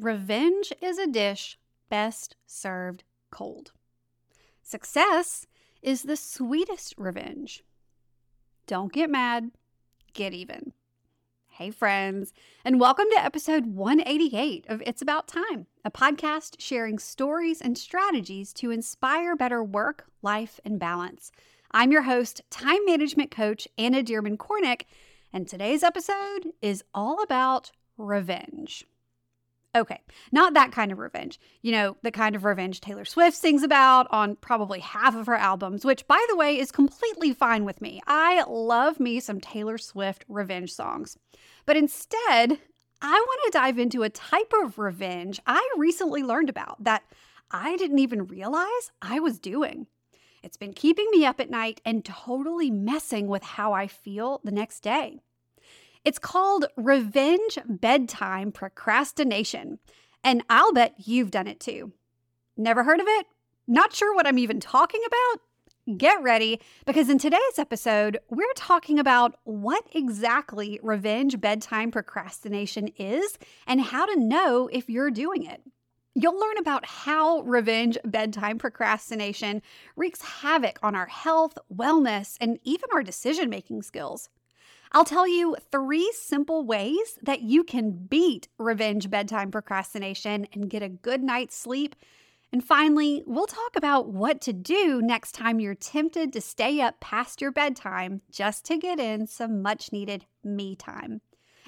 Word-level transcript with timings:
Revenge 0.00 0.72
is 0.80 0.96
a 0.96 1.08
dish 1.08 1.58
best 1.88 2.36
served 2.46 3.02
cold. 3.32 3.72
Success 4.62 5.48
is 5.82 6.04
the 6.04 6.14
sweetest 6.14 6.94
revenge. 6.96 7.64
Don't 8.68 8.92
get 8.92 9.10
mad, 9.10 9.50
get 10.12 10.32
even. 10.32 10.72
Hey, 11.48 11.72
friends, 11.72 12.32
and 12.64 12.78
welcome 12.78 13.06
to 13.10 13.24
episode 13.24 13.66
188 13.66 14.66
of 14.68 14.84
It's 14.86 15.02
About 15.02 15.26
Time, 15.26 15.66
a 15.84 15.90
podcast 15.90 16.60
sharing 16.60 17.00
stories 17.00 17.60
and 17.60 17.76
strategies 17.76 18.52
to 18.52 18.70
inspire 18.70 19.34
better 19.34 19.64
work, 19.64 20.06
life, 20.22 20.60
and 20.64 20.78
balance. 20.78 21.32
I'm 21.72 21.90
your 21.90 22.02
host, 22.02 22.40
time 22.50 22.84
management 22.86 23.32
coach 23.32 23.66
Anna 23.76 24.04
Dearmon 24.04 24.36
Kornick, 24.36 24.82
and 25.32 25.48
today's 25.48 25.82
episode 25.82 26.52
is 26.62 26.84
all 26.94 27.20
about 27.20 27.72
revenge. 27.96 28.86
Okay, 29.78 30.00
not 30.32 30.54
that 30.54 30.72
kind 30.72 30.90
of 30.90 30.98
revenge. 30.98 31.38
You 31.62 31.70
know, 31.70 31.96
the 32.02 32.10
kind 32.10 32.34
of 32.34 32.44
revenge 32.44 32.80
Taylor 32.80 33.04
Swift 33.04 33.36
sings 33.36 33.62
about 33.62 34.08
on 34.10 34.34
probably 34.34 34.80
half 34.80 35.14
of 35.14 35.26
her 35.26 35.36
albums, 35.36 35.84
which, 35.84 36.06
by 36.08 36.24
the 36.28 36.36
way, 36.36 36.58
is 36.58 36.72
completely 36.72 37.32
fine 37.32 37.64
with 37.64 37.80
me. 37.80 38.00
I 38.06 38.42
love 38.48 38.98
me 38.98 39.20
some 39.20 39.40
Taylor 39.40 39.78
Swift 39.78 40.24
revenge 40.28 40.72
songs. 40.72 41.16
But 41.64 41.76
instead, 41.76 42.58
I 43.00 43.12
want 43.12 43.40
to 43.44 43.50
dive 43.52 43.78
into 43.78 44.02
a 44.02 44.10
type 44.10 44.52
of 44.64 44.78
revenge 44.80 45.40
I 45.46 45.66
recently 45.76 46.24
learned 46.24 46.50
about 46.50 46.82
that 46.82 47.04
I 47.50 47.76
didn't 47.76 48.00
even 48.00 48.26
realize 48.26 48.90
I 49.00 49.20
was 49.20 49.38
doing. 49.38 49.86
It's 50.42 50.56
been 50.56 50.72
keeping 50.72 51.06
me 51.12 51.24
up 51.24 51.38
at 51.38 51.50
night 51.50 51.80
and 51.84 52.04
totally 52.04 52.70
messing 52.70 53.28
with 53.28 53.44
how 53.44 53.72
I 53.72 53.86
feel 53.86 54.40
the 54.42 54.50
next 54.50 54.80
day. 54.80 55.20
It's 56.08 56.18
called 56.18 56.64
revenge 56.78 57.58
bedtime 57.66 58.50
procrastination, 58.50 59.78
and 60.24 60.42
I'll 60.48 60.72
bet 60.72 60.94
you've 60.96 61.30
done 61.30 61.46
it 61.46 61.60
too. 61.60 61.92
Never 62.56 62.82
heard 62.82 63.00
of 63.00 63.06
it? 63.06 63.26
Not 63.66 63.92
sure 63.92 64.14
what 64.14 64.26
I'm 64.26 64.38
even 64.38 64.58
talking 64.58 65.02
about? 65.06 65.98
Get 65.98 66.22
ready 66.22 66.62
because 66.86 67.10
in 67.10 67.18
today's 67.18 67.58
episode, 67.58 68.20
we're 68.30 68.54
talking 68.56 68.98
about 68.98 69.38
what 69.44 69.84
exactly 69.92 70.80
revenge 70.82 71.42
bedtime 71.42 71.90
procrastination 71.90 72.88
is 72.96 73.36
and 73.66 73.82
how 73.82 74.06
to 74.06 74.18
know 74.18 74.66
if 74.72 74.88
you're 74.88 75.10
doing 75.10 75.44
it. 75.44 75.60
You'll 76.14 76.40
learn 76.40 76.56
about 76.56 76.86
how 76.86 77.40
revenge 77.42 77.98
bedtime 78.02 78.56
procrastination 78.56 79.60
wreaks 79.94 80.22
havoc 80.22 80.78
on 80.82 80.94
our 80.94 81.04
health, 81.04 81.58
wellness, 81.70 82.38
and 82.40 82.58
even 82.64 82.88
our 82.94 83.02
decision 83.02 83.50
making 83.50 83.82
skills. 83.82 84.30
I'll 84.92 85.04
tell 85.04 85.28
you 85.28 85.56
three 85.70 86.10
simple 86.14 86.64
ways 86.64 87.18
that 87.22 87.42
you 87.42 87.62
can 87.62 87.90
beat 87.90 88.48
revenge 88.58 89.10
bedtime 89.10 89.50
procrastination 89.50 90.46
and 90.52 90.70
get 90.70 90.82
a 90.82 90.88
good 90.88 91.22
night's 91.22 91.56
sleep. 91.56 91.94
And 92.50 92.64
finally, 92.64 93.22
we'll 93.26 93.46
talk 93.46 93.76
about 93.76 94.08
what 94.08 94.40
to 94.42 94.54
do 94.54 95.02
next 95.02 95.32
time 95.32 95.60
you're 95.60 95.74
tempted 95.74 96.32
to 96.32 96.40
stay 96.40 96.80
up 96.80 96.98
past 97.00 97.42
your 97.42 97.52
bedtime 97.52 98.22
just 98.30 98.64
to 98.66 98.78
get 98.78 98.98
in 98.98 99.26
some 99.26 99.60
much 99.60 99.92
needed 99.92 100.24
me 100.42 100.74
time. 100.74 101.20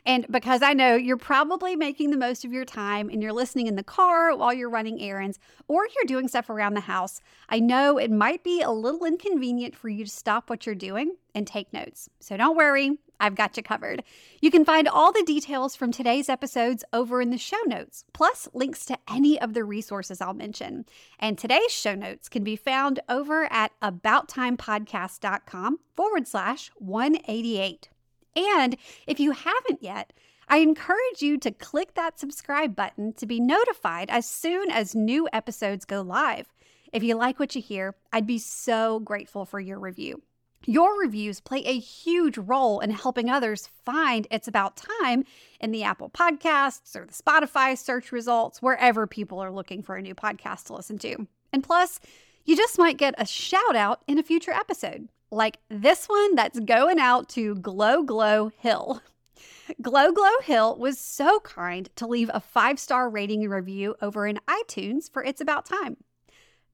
And 0.07 0.27
because 0.31 0.63
I 0.63 0.73
know 0.73 0.95
you're 0.95 1.19
probably 1.19 1.77
making 1.77 2.11
the 2.11 2.17
most 2.17 2.47
of 2.47 2.53
your 2.55 2.65
time 2.65 3.11
and 3.11 3.23
you're 3.23 3.35
listening 3.35 3.67
in 3.67 3.77
the 3.77 3.83
car 3.83 4.35
while 4.35 4.55
you're 4.55 4.71
running 4.71 5.03
errands 5.03 5.39
or 5.69 5.87
you're 5.95 6.07
doing 6.07 6.27
stuff 6.27 6.49
around 6.49 6.73
the 6.73 6.81
house, 6.81 7.21
I 7.51 7.61
know 7.61 7.99
it 7.99 8.11
might 8.11 8.43
be 8.43 8.63
a 8.63 8.71
little 8.71 9.05
inconvenient 9.05 9.77
for 9.77 9.91
you 9.91 10.05
to 10.05 10.11
stop 10.11 10.49
what 10.49 10.65
you're 10.65 10.75
doing 10.75 11.17
and 11.35 11.47
take 11.47 11.73
notes. 11.75 12.09
So 12.19 12.39
don't 12.39 12.57
worry, 12.57 12.97
I've 13.21 13.35
got 13.35 13.57
you 13.57 13.63
covered. 13.63 14.03
You 14.41 14.51
can 14.51 14.65
find 14.65 14.89
all 14.89 15.13
the 15.13 15.23
details 15.23 15.77
from 15.77 15.93
today's 15.93 16.29
episodes 16.29 16.83
over 16.93 17.21
in 17.21 17.31
the 17.31 17.39
show 17.39 17.61
notes, 17.67 18.05
plus 18.13 18.49
links 18.55 18.85
to 18.87 18.99
any 19.09 19.41
of 19.41 19.55
the 19.55 19.63
resources 19.63 20.21
I'll 20.21 20.35
mention. 20.35 20.87
And 21.19 21.39
today's 21.39 21.71
show 21.71 21.95
notes 21.95 22.29
can 22.29 22.43
be 22.43 22.57
found 22.57 22.99
over 23.09 23.45
at 23.53 23.73
abouttimepodcast.com 23.81 25.79
forward 25.95 26.27
slash 26.27 26.71
188. 26.77 27.91
And 28.35 28.77
if 29.07 29.21
you 29.21 29.33
haven't 29.33 29.83
yet, 29.83 30.13
I 30.49 30.59
encourage 30.59 31.21
you 31.21 31.39
to 31.39 31.53
click 31.53 31.95
that 31.95 32.19
subscribe 32.19 32.75
button 32.75 33.13
to 33.15 33.27
be 33.27 33.39
notified 33.39 34.11
as 34.11 34.27
soon 34.27 34.71
as 34.71 34.97
new 34.97 35.29
episodes 35.33 35.85
go 35.85 36.01
live. 36.01 36.53
If 36.93 37.05
you 37.05 37.15
like 37.15 37.39
what 37.39 37.55
you 37.55 37.63
hear, 37.63 37.95
I'd 38.13 38.27
be 38.27 38.39
so 38.39 38.99
grateful 38.99 39.45
for 39.45 39.61
your 39.61 39.79
review. 39.79 40.23
Your 40.67 41.01
reviews 41.01 41.41
play 41.41 41.65
a 41.65 41.79
huge 41.79 42.37
role 42.37 42.81
in 42.81 42.91
helping 42.91 43.31
others 43.31 43.71
find 43.87 44.27
It's 44.31 44.47
About 44.47 44.77
Time 44.77 45.25
in 45.59 45.71
the 45.71 45.85
Apple 45.85 46.11
Podcasts 46.11 46.95
or 46.95 47.07
the 47.07 47.15
Spotify 47.15 47.79
search 47.79 48.13
results, 48.13 48.61
wherever 48.61 49.07
people 49.07 49.39
are 49.41 49.51
looking 49.51 49.83
for 49.83 49.97
a 49.97 50.03
new 50.03 50.15
podcast 50.15 50.65
to 50.65 50.75
listen 50.75 50.99
to. 50.99 51.27
And 51.51 51.65
plus, 51.65 51.99
you 52.45 52.59
just 52.59 52.79
might 52.79 52.99
get 52.99 53.15
a 53.17 53.25
shout 53.25 53.75
out 53.75 54.03
in 54.07 54.19
a 54.19 54.23
future 54.23 54.51
episode, 54.51 55.09
like 55.31 55.57
this 55.71 56.07
one 56.11 56.35
that's 56.35 56.61
going 56.61 56.99
out 56.99 57.31
to 57.31 57.55
Glow 57.55 58.03
Glow 58.03 58.51
Hill. 58.59 59.01
Glow 59.81 60.13
Glow 60.13 60.41
Hill 60.43 60.77
was 60.77 60.99
so 60.99 61.41
kind 61.41 61.89
to 61.97 62.07
leave 62.07 62.31
a 62.35 62.41
five 62.41 62.79
star 62.79 63.09
rating 63.09 63.45
and 63.45 63.51
review 63.51 63.97
over 64.03 64.27
in 64.27 64.39
iTunes 64.47 65.11
for 65.11 65.25
It's 65.25 65.41
About 65.41 65.65
Time. 65.65 65.97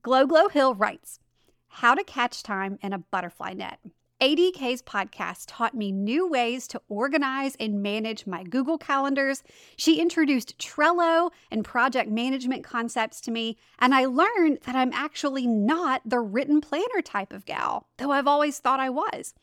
Glow 0.03 0.27
Glow 0.27 0.49
Hill 0.49 0.75
writes, 0.75 1.21
how 1.77 1.95
to 1.95 2.03
Catch 2.03 2.43
Time 2.43 2.79
in 2.81 2.95
a 2.95 2.99
Butterfly 2.99 3.53
Net. 3.53 3.79
ADK's 4.23 4.81
podcast 4.81 5.45
taught 5.47 5.75
me 5.75 5.93
new 5.93 6.27
ways 6.27 6.67
to 6.69 6.81
organize 6.89 7.55
and 7.61 7.83
manage 7.83 8.27
my 8.27 8.43
Google 8.45 8.79
calendars. 8.79 9.43
She 9.77 10.01
introduced 10.01 10.57
Trello 10.57 11.33
and 11.51 11.67
project 11.67 12.11
management 12.11 12.65
concepts 12.65 13.21
to 13.21 13.31
me, 13.31 13.59
and 13.79 13.95
I 13.95 14.07
learned 14.07 14.61
that 14.65 14.75
I'm 14.75 14.91
actually 14.95 15.47
not 15.47 16.01
the 16.07 16.19
written 16.19 16.63
planner 16.63 17.03
type 17.05 17.31
of 17.31 17.45
gal, 17.45 17.89
though 17.99 18.11
I've 18.11 18.27
always 18.27 18.59
thought 18.59 18.81
I 18.81 18.89
was. 18.89 19.35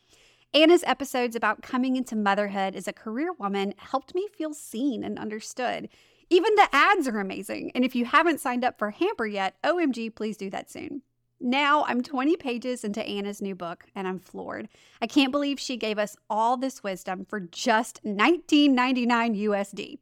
Anna's 0.55 0.83
episodes 0.87 1.35
about 1.35 1.61
coming 1.61 1.95
into 1.97 2.15
motherhood 2.15 2.75
as 2.75 2.87
a 2.87 2.93
career 2.93 3.31
woman 3.33 3.75
helped 3.77 4.15
me 4.15 4.27
feel 4.35 4.55
seen 4.55 5.03
and 5.03 5.19
understood. 5.19 5.87
Even 6.31 6.55
the 6.55 6.69
ads 6.73 7.07
are 7.07 7.19
amazing, 7.19 7.71
and 7.75 7.85
if 7.85 7.95
you 7.95 8.05
haven't 8.05 8.39
signed 8.39 8.65
up 8.65 8.79
for 8.79 8.89
Hamper 8.89 9.27
yet, 9.27 9.55
OMG, 9.63 10.15
please 10.15 10.35
do 10.35 10.49
that 10.49 10.71
soon. 10.71 11.03
Now 11.45 11.83
I'm 11.89 12.01
20 12.01 12.37
pages 12.37 12.85
into 12.85 13.05
Anna's 13.05 13.41
new 13.41 13.53
book 13.53 13.83
and 13.93 14.07
I'm 14.07 14.17
floored. 14.17 14.69
I 15.01 15.07
can't 15.07 15.33
believe 15.33 15.59
she 15.59 15.75
gave 15.75 15.99
us 15.99 16.15
all 16.29 16.55
this 16.55 16.81
wisdom 16.83 17.25
for 17.25 17.41
just 17.41 18.01
$19.99 18.05 19.07
USD. 19.41 19.97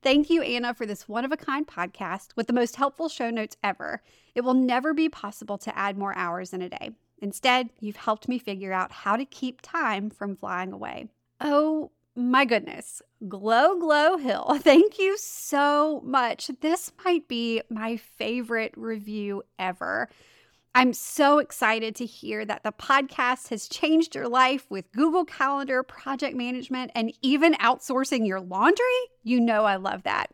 Thank 0.00 0.30
you, 0.30 0.40
Anna, 0.40 0.72
for 0.72 0.86
this 0.86 1.06
one 1.06 1.26
of 1.26 1.32
a 1.32 1.36
kind 1.36 1.66
podcast 1.66 2.28
with 2.36 2.46
the 2.46 2.54
most 2.54 2.76
helpful 2.76 3.10
show 3.10 3.28
notes 3.28 3.58
ever. 3.62 4.02
It 4.34 4.40
will 4.40 4.54
never 4.54 4.94
be 4.94 5.10
possible 5.10 5.58
to 5.58 5.78
add 5.78 5.98
more 5.98 6.16
hours 6.16 6.54
in 6.54 6.62
a 6.62 6.70
day. 6.70 6.92
Instead, 7.18 7.68
you've 7.80 7.96
helped 7.96 8.26
me 8.26 8.38
figure 8.38 8.72
out 8.72 8.90
how 8.90 9.16
to 9.16 9.26
keep 9.26 9.60
time 9.60 10.08
from 10.08 10.36
flying 10.36 10.72
away. 10.72 11.08
Oh 11.38 11.90
my 12.16 12.46
goodness. 12.46 13.02
Glow 13.28 13.78
Glow 13.78 14.16
Hill. 14.16 14.58
Thank 14.62 14.98
you 14.98 15.18
so 15.18 16.00
much. 16.02 16.50
This 16.62 16.92
might 17.04 17.28
be 17.28 17.60
my 17.68 17.98
favorite 17.98 18.72
review 18.74 19.42
ever. 19.58 20.08
I'm 20.74 20.92
so 20.92 21.38
excited 21.38 21.96
to 21.96 22.06
hear 22.06 22.44
that 22.44 22.62
the 22.62 22.72
podcast 22.72 23.48
has 23.48 23.68
changed 23.68 24.14
your 24.14 24.28
life 24.28 24.66
with 24.70 24.92
Google 24.92 25.24
Calendar, 25.24 25.82
project 25.82 26.36
management, 26.36 26.92
and 26.94 27.12
even 27.22 27.54
outsourcing 27.54 28.26
your 28.26 28.40
laundry. 28.40 28.84
You 29.24 29.40
know, 29.40 29.64
I 29.64 29.76
love 29.76 30.04
that. 30.04 30.30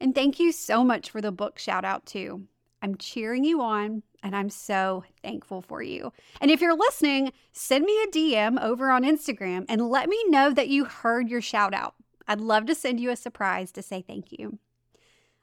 And 0.00 0.14
thank 0.14 0.40
you 0.40 0.52
so 0.52 0.82
much 0.82 1.10
for 1.10 1.20
the 1.20 1.32
book 1.32 1.58
shout 1.58 1.84
out, 1.84 2.06
too. 2.06 2.48
I'm 2.82 2.96
cheering 2.96 3.44
you 3.44 3.60
on 3.60 4.02
and 4.22 4.34
I'm 4.34 4.50
so 4.50 5.04
thankful 5.22 5.62
for 5.62 5.82
you. 5.82 6.12
And 6.40 6.50
if 6.50 6.60
you're 6.60 6.76
listening, 6.76 7.32
send 7.52 7.84
me 7.84 8.02
a 8.02 8.06
DM 8.08 8.62
over 8.62 8.90
on 8.90 9.02
Instagram 9.02 9.64
and 9.68 9.88
let 9.88 10.08
me 10.08 10.22
know 10.28 10.52
that 10.52 10.68
you 10.68 10.84
heard 10.84 11.28
your 11.28 11.40
shout 11.40 11.74
out. 11.74 11.94
I'd 12.26 12.40
love 12.40 12.66
to 12.66 12.74
send 12.74 13.00
you 13.00 13.10
a 13.10 13.16
surprise 13.16 13.72
to 13.72 13.82
say 13.82 14.02
thank 14.02 14.32
you. 14.32 14.58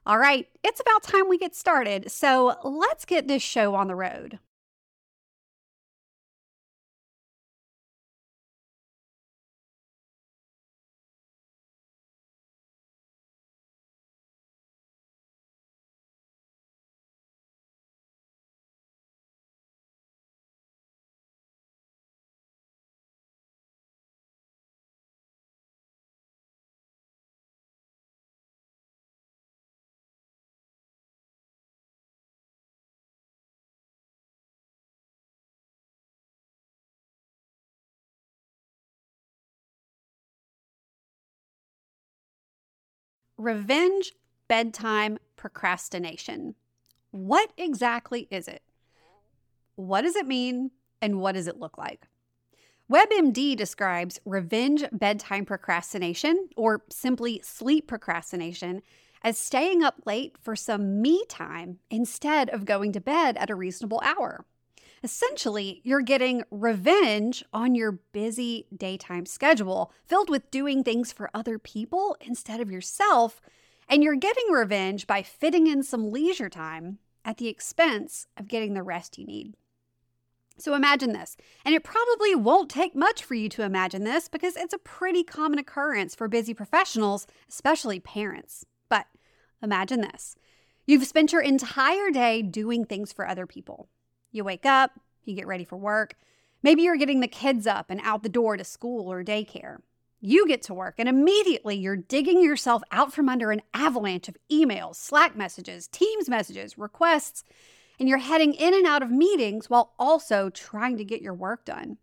All 0.07 0.19
right, 0.19 0.47
it's 0.63 0.79
about 0.79 1.01
time 1.01 1.29
we 1.29 1.40
get 1.40 1.55
started, 1.55 2.11
so 2.11 2.55
let's 2.63 3.05
get 3.05 3.28
this 3.28 3.41
show 3.41 3.73
on 3.73 3.87
the 3.87 3.96
road. 3.96 4.37
Revenge 43.37 44.14
bedtime 44.47 45.17
procrastination. 45.35 46.55
What 47.11 47.52
exactly 47.58 48.28
is 48.32 48.47
it? 48.47 48.64
What 49.76 50.02
does 50.02 50.16
it 50.16 50.26
mean? 50.26 50.72
And 51.02 51.20
what 51.20 51.34
does 51.34 51.47
it 51.47 51.59
look 51.59 51.78
like? 51.78 52.08
WebMD 52.90 53.58
describes 53.58 54.20
revenge 54.26 54.85
bedtime 54.91 55.43
procrastination, 55.43 56.49
or 56.55 56.84
simply 56.90 57.41
sleep 57.43 57.87
procrastination, 57.87 58.82
as 59.22 59.38
staying 59.38 59.84
up 59.84 59.96
late 60.05 60.38
for 60.40 60.55
some 60.55 61.02
me 61.02 61.26
time 61.28 61.79
instead 61.90 62.49
of 62.52 62.64
going 62.64 62.93
to 62.93 63.02
bed 63.02 63.35
at 63.38 63.49
a 63.49 63.55
reasonable 63.55 64.02
hour. 64.03 64.46
Essentially, 65.05 65.81
you're 65.84 66.02
getting 66.02 66.41
revenge 66.49 67.46
on 67.53 67.75
your 67.75 67.91
busy 67.91 68.66
daytime 68.75 69.28
schedule 69.28 69.91
filled 70.07 70.31
with 70.31 70.49
doing 70.49 70.84
things 70.84 71.11
for 71.11 71.29
other 71.31 71.59
people 71.59 72.17
instead 72.22 72.59
of 72.59 72.72
yourself, 72.72 73.40
and 73.87 74.03
you're 74.03 74.16
getting 74.16 74.47
revenge 74.49 75.05
by 75.05 75.22
fitting 75.22 75.67
in 75.67 75.84
some 75.84 76.11
leisure 76.11 76.49
time 76.49 76.97
at 77.23 77.37
the 77.37 77.47
expense 77.47 78.25
of 78.35 78.47
getting 78.47 78.73
the 78.73 78.81
rest 78.81 79.19
you 79.19 79.28
need. 79.28 79.53
So 80.57 80.73
imagine 80.73 81.13
this, 81.13 81.37
and 81.63 81.75
it 81.75 81.84
probably 81.84 82.34
won't 82.34 82.72
take 82.72 82.96
much 82.96 83.23
for 83.23 83.35
you 83.35 83.47
to 83.49 83.61
imagine 83.61 84.05
this 84.05 84.28
because 84.28 84.55
it's 84.55 84.73
a 84.73 84.79
pretty 84.79 85.23
common 85.23 85.59
occurrence 85.59 86.16
for 86.16 86.28
busy 86.28 86.55
professionals, 86.55 87.28
especially 87.47 87.99
parents. 87.99 88.66
But 88.90 89.05
imagine 89.61 90.02
this 90.02 90.35
you've 90.87 91.05
spent 91.05 91.31
your 91.31 91.43
entire 91.43 92.09
day 92.09 92.41
doing 92.41 92.85
things 92.85 93.13
for 93.13 93.28
other 93.28 93.46
people. 93.46 93.87
You 94.31 94.43
wake 94.43 94.66
up, 94.66 94.91
you 95.23 95.35
get 95.35 95.47
ready 95.47 95.63
for 95.63 95.77
work. 95.77 96.16
Maybe 96.63 96.83
you're 96.83 96.97
getting 96.97 97.19
the 97.19 97.27
kids 97.27 97.67
up 97.67 97.89
and 97.89 98.01
out 98.03 98.23
the 98.23 98.29
door 98.29 98.57
to 98.57 98.63
school 98.63 99.11
or 99.11 99.23
daycare. 99.23 99.77
You 100.19 100.47
get 100.47 100.63
to 100.63 100.73
work, 100.73 100.95
and 100.97 101.07
immediately 101.07 101.75
you're 101.75 101.95
digging 101.95 102.41
yourself 102.41 102.81
out 102.91 103.13
from 103.13 103.29
under 103.29 103.51
an 103.51 103.61
avalanche 103.73 104.27
of 104.27 104.37
emails, 104.51 104.95
Slack 104.95 105.35
messages, 105.35 105.87
Teams 105.87 106.27
messages, 106.27 106.77
requests, 106.77 107.43
and 107.99 108.09
you're 108.09 108.17
heading 108.17 108.53
in 108.55 108.73
and 108.73 108.87
out 108.87 109.03
of 109.03 109.11
meetings 109.11 109.69
while 109.69 109.93
also 109.99 110.49
trying 110.49 110.97
to 110.97 111.05
get 111.05 111.21
your 111.21 111.33
work 111.33 111.66
done. 111.66 111.97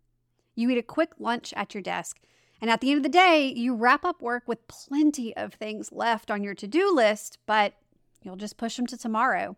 You 0.55 0.69
eat 0.69 0.77
a 0.77 0.83
quick 0.83 1.11
lunch 1.19 1.53
at 1.57 1.73
your 1.73 1.83
desk, 1.83 2.19
and 2.61 2.69
at 2.69 2.79
the 2.79 2.91
end 2.91 2.97
of 2.97 3.03
the 3.03 3.09
day, 3.09 3.51
you 3.53 3.75
wrap 3.75 4.05
up 4.05 4.21
work 4.21 4.43
with 4.47 4.67
plenty 4.69 5.35
of 5.35 5.55
things 5.55 5.91
left 5.91 6.31
on 6.31 6.43
your 6.43 6.55
to 6.55 6.67
do 6.67 6.95
list, 6.95 7.39
but 7.45 7.73
you'll 8.21 8.37
just 8.37 8.55
push 8.55 8.77
them 8.77 8.87
to 8.87 8.97
tomorrow. 8.97 9.57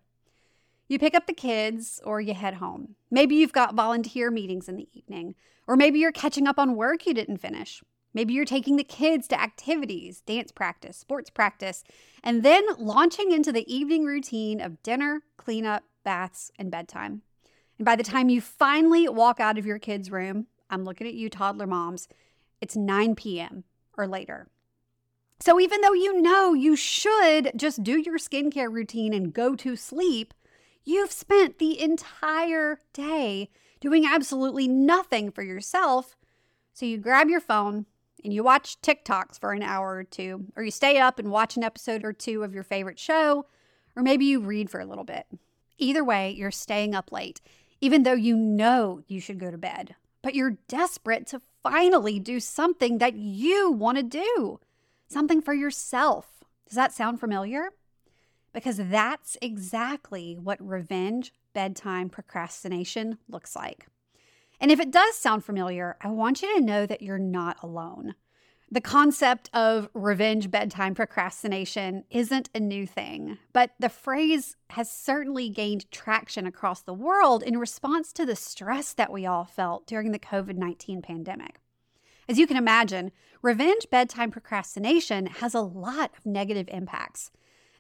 You 0.88 1.00
pick 1.00 1.16
up 1.16 1.26
the 1.26 1.34
kids 1.34 2.00
or 2.04 2.22
you 2.22 2.34
head 2.34 2.56
home. 2.56 2.96
Maybe 3.10 3.36
you've 3.36 3.54
got 3.54 3.74
volunteer 3.74 4.30
meetings 4.30 4.70
in 4.70 4.78
the 4.78 4.88
evening, 4.94 5.36
or 5.68 5.76
maybe 5.76 6.00
you're 6.00 6.12
catching 6.12 6.48
up 6.48 6.60
on 6.60 6.76
work 6.76 7.06
you 7.06 7.14
didn't 7.14 7.38
finish. 7.38 7.82
Maybe 8.14 8.34
you're 8.34 8.46
taking 8.46 8.78
the 8.78 8.84
kids 8.84 9.28
to 9.28 9.42
activities, 9.42 10.22
dance 10.22 10.52
practice, 10.52 10.96
sports 10.96 11.30
practice, 11.30 11.84
and 12.24 12.44
then 12.44 12.64
launching 12.78 13.32
into 13.32 13.52
the 13.52 13.72
evening 13.74 14.06
routine 14.06 14.62
of 14.62 14.82
dinner, 14.84 15.24
cleanup, 15.38 15.84
baths, 16.04 16.52
and 16.58 16.72
bedtime. 16.72 17.24
And 17.78 17.86
by 17.86 17.96
the 17.96 18.04
time 18.04 18.30
you 18.30 18.40
finally 18.40 19.10
walk 19.10 19.40
out 19.40 19.58
of 19.58 19.66
your 19.66 19.80
kids' 19.80 20.12
room, 20.12 20.48
I'm 20.70 20.86
looking 20.86 21.08
at 21.08 21.14
you, 21.14 21.30
toddler 21.30 21.68
moms, 21.68 22.08
it's 22.62 22.76
9 22.76 23.16
p.m. 23.16 23.66
or 23.98 24.08
later. 24.08 24.48
So 25.40 25.60
even 25.60 25.82
though 25.82 25.94
you 25.94 26.22
know 26.22 26.54
you 26.54 26.76
should 26.78 27.52
just 27.56 27.84
do 27.84 28.00
your 28.00 28.18
skincare 28.18 28.72
routine 28.72 29.14
and 29.14 29.34
go 29.34 29.56
to 29.56 29.76
sleep, 29.76 30.34
You've 30.86 31.12
spent 31.12 31.58
the 31.58 31.82
entire 31.82 32.80
day 32.94 33.50
doing 33.80 34.06
absolutely 34.06 34.68
nothing 34.68 35.32
for 35.32 35.42
yourself. 35.42 36.16
So 36.74 36.86
you 36.86 37.00
grab 37.00 37.28
your 37.28 37.42
phone 37.42 37.88
and 38.24 38.32
you 38.32 38.44
watch 38.44 38.80
TikToks 38.82 39.40
for 39.40 39.52
an 39.52 39.64
hour 39.64 39.96
or 39.96 40.04
two, 40.04 40.46
or 40.56 40.64
you 40.64 40.72
stay 40.72 41.00
up 41.00 41.18
and 41.18 41.32
watch 41.32 41.58
an 41.58 41.64
episode 41.64 42.04
or 42.04 42.14
two 42.14 42.44
of 42.44 42.54
your 42.54 42.64
favorite 42.64 43.00
show, 43.00 43.46
or 43.96 44.04
maybe 44.04 44.26
you 44.26 44.40
read 44.40 44.70
for 44.70 44.80
a 44.80 44.86
little 44.86 45.04
bit. 45.04 45.26
Either 45.78 46.04
way, 46.04 46.32
you're 46.32 46.52
staying 46.52 46.94
up 46.94 47.12
late, 47.12 47.42
even 47.82 48.04
though 48.04 48.14
you 48.14 48.36
know 48.36 49.02
you 49.08 49.20
should 49.20 49.40
go 49.40 49.52
to 49.52 49.58
bed, 49.58 49.96
but 50.22 50.36
you're 50.36 50.58
desperate 50.68 51.28
to 51.28 51.42
finally 51.64 52.20
do 52.20 52.40
something 52.40 53.00
that 53.00 53.16
you 53.16 53.72
want 53.72 53.98
to 53.98 54.04
do, 54.04 54.60
something 55.08 55.42
for 55.42 55.54
yourself. 55.54 56.44
Does 56.68 56.76
that 56.76 56.94
sound 56.94 57.20
familiar? 57.20 57.72
Because 58.56 58.78
that's 58.78 59.36
exactly 59.42 60.38
what 60.42 60.66
revenge 60.66 61.34
bedtime 61.54 62.10
procrastination 62.10 63.18
looks 63.28 63.54
like. 63.54 63.88
And 64.62 64.72
if 64.72 64.80
it 64.80 64.92
does 64.92 65.16
sound 65.16 65.44
familiar, 65.44 65.98
I 66.00 66.08
want 66.08 66.42
you 66.42 66.56
to 66.56 66.66
know 66.66 66.86
that 66.86 67.02
you're 67.02 67.20
not 67.20 67.62
alone. 67.62 68.16
The 68.72 68.80
concept 68.80 69.50
of 69.54 69.90
revenge 69.94 70.50
bedtime 70.50 70.96
procrastination 70.96 72.06
isn't 72.10 72.50
a 72.56 72.62
new 72.62 72.88
thing, 72.88 73.38
but 73.52 73.72
the 73.78 73.90
phrase 73.90 74.56
has 74.70 74.90
certainly 74.90 75.50
gained 75.50 75.92
traction 75.92 76.48
across 76.48 76.82
the 76.82 76.94
world 76.94 77.44
in 77.44 77.58
response 77.58 78.14
to 78.14 78.26
the 78.26 78.38
stress 78.38 78.94
that 78.94 79.12
we 79.12 79.26
all 79.26 79.44
felt 79.44 79.86
during 79.86 80.14
the 80.14 80.20
COVID 80.20 80.56
19 80.56 81.02
pandemic. 81.02 81.60
As 82.30 82.40
you 82.40 82.48
can 82.48 82.58
imagine, 82.58 83.12
revenge 83.42 83.88
bedtime 83.92 84.32
procrastination 84.32 85.26
has 85.26 85.54
a 85.54 85.60
lot 85.60 86.12
of 86.18 86.26
negative 86.26 86.70
impacts. 86.72 87.32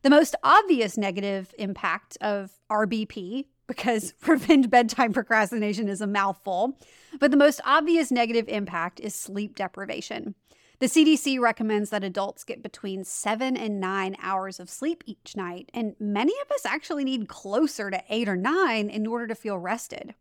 The 0.05 0.11
most 0.11 0.35
obvious 0.43 0.99
negative 0.99 1.51
impact 1.57 2.15
of 2.21 2.51
RBP, 2.69 3.45
because 3.65 4.13
revenge 4.27 4.69
bedtime 4.69 5.13
procrastination 5.13 5.89
is 5.89 5.99
a 5.99 6.05
mouthful, 6.05 6.77
but 7.19 7.31
the 7.31 7.37
most 7.37 7.59
obvious 7.65 8.11
negative 8.11 8.47
impact 8.47 8.99
is 8.99 9.15
sleep 9.15 9.55
deprivation. 9.55 10.35
The 10.77 10.85
CDC 10.85 11.39
recommends 11.39 11.89
that 11.89 12.03
adults 12.03 12.43
get 12.43 12.61
between 12.61 13.03
seven 13.03 13.57
and 13.57 13.79
nine 13.79 14.15
hours 14.21 14.59
of 14.59 14.69
sleep 14.69 15.03
each 15.07 15.35
night, 15.35 15.71
and 15.73 15.95
many 15.99 16.33
of 16.43 16.51
us 16.51 16.67
actually 16.67 17.03
need 17.03 17.27
closer 17.27 17.89
to 17.89 18.03
eight 18.07 18.29
or 18.29 18.37
nine 18.37 18.91
in 18.91 19.07
order 19.07 19.25
to 19.25 19.33
feel 19.33 19.57
rested. 19.57 20.13